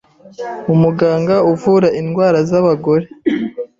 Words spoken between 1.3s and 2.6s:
uvura indwara